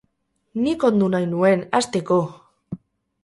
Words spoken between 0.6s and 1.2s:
Nik ondu